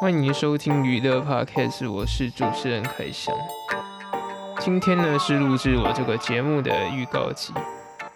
[0.00, 3.34] 欢迎收听娱乐 Podcast，我是主持人凯翔。
[4.60, 7.52] 今天呢是录制我这个节目的预告集。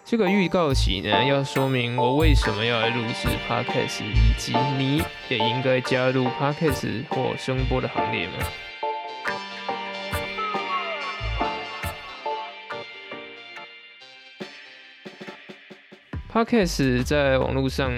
[0.05, 8.33] 这个预告集呢，要说明我为什么要来录制 Podcast，以及你也应该加入 Podcast 或声波的行列吗
[16.31, 17.91] ？Podcast 在网络上，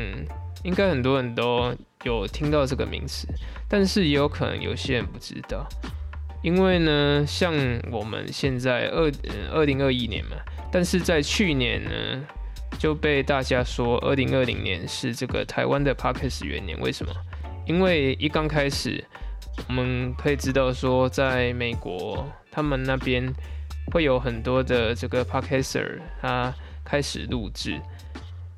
[0.65, 1.71] 应该很多人都
[2.03, 3.27] 有听到这个名词，
[3.69, 5.67] 但是也有可能有些人不知道。
[6.41, 7.53] 因为呢，像
[7.91, 9.11] 我们现在二
[9.53, 10.35] 二零二一年嘛，
[10.71, 12.27] 但是在去年呢
[12.79, 16.79] 就被大家说二零二零年是这个台湾的 Parkes 元年。
[16.79, 17.13] 为什么？
[17.67, 19.03] 因为一刚开始，
[19.67, 23.31] 我们可以知道说，在美国他们那边
[23.91, 26.51] 会有很多的这个 Parkeser 他
[26.83, 27.79] 开始录制。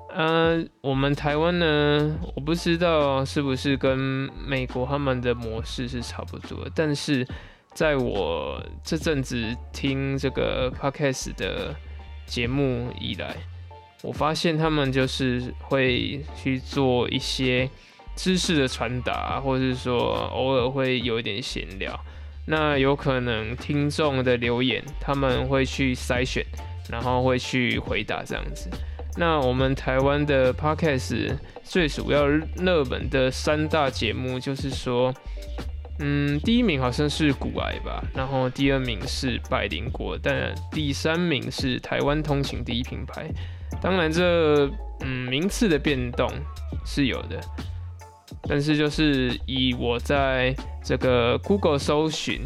[0.08, 3.98] 呃，我们台湾呢，我不知道是不是跟
[4.46, 7.26] 美国他们的模式是差不多，但是。
[7.74, 11.72] 在我这阵子听这个 podcast 的
[12.26, 13.36] 节目以来，
[14.02, 17.70] 我发现他们就是会去做一些
[18.16, 21.96] 知识的传达，或者是说偶尔会有一点闲聊。
[22.46, 26.44] 那有可能听众的留言，他们会去筛选，
[26.90, 28.68] 然后会去回答这样子。
[29.18, 35.12] 那我们台湾的 podcast 最主要热门的三大节目，就是说。
[36.00, 43.28] 嗯，第一名好像是古癌吧，然后第二名是百灵果，但第三名是台湾通勤第一品牌。
[43.82, 46.30] 当然，这嗯名次的变动
[46.86, 47.40] 是有的，
[48.48, 52.42] 但是就是以我在这个 Google 搜寻，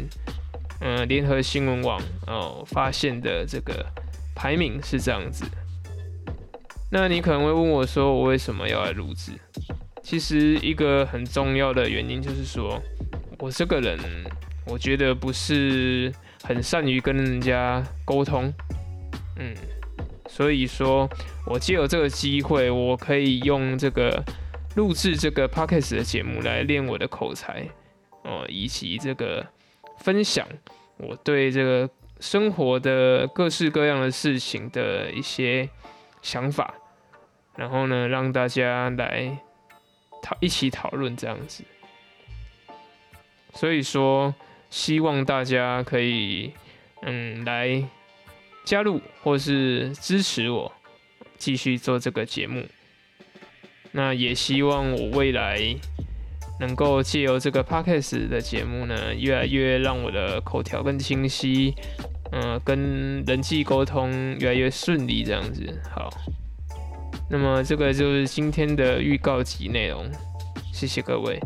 [0.81, 3.85] 嗯，联合新闻网哦发现的这个
[4.33, 5.45] 排名是这样子。
[6.93, 9.31] 那你可能会问我说，我为什么要来录制？
[10.03, 12.79] 其实一个很重要的原因就是说。
[13.39, 13.99] 我这个人，
[14.67, 16.13] 我觉得不是
[16.43, 18.53] 很善于跟人家沟通，
[19.37, 19.53] 嗯，
[20.29, 21.09] 所以说，
[21.45, 24.23] 我借有这个机会，我可以用这个
[24.75, 27.67] 录制这个 podcast 的节目来练我的口才，
[28.23, 29.45] 哦，以及这个
[29.97, 30.47] 分享
[30.97, 31.89] 我对这个
[32.21, 35.67] 生活的各式各样的事情的一些
[36.21, 36.73] 想法，
[37.55, 39.37] 然后呢，让大家来
[40.21, 41.63] 讨一起讨论这样子。
[43.53, 44.33] 所以说，
[44.69, 46.51] 希望大家可以，
[47.03, 47.83] 嗯，来
[48.65, 50.71] 加入或是支持我，
[51.37, 52.65] 继续做这个节目。
[53.91, 55.59] 那也希望我未来
[56.59, 61.75] 能够借由这个 podcast 的节目呢，越来越让我的口条更清晰，
[62.31, 65.79] 嗯，跟人际沟通越来越顺利，这样子。
[65.93, 66.09] 好，
[67.29, 70.09] 那么这个就是今天的预告集内容，
[70.71, 71.39] 谢谢各位。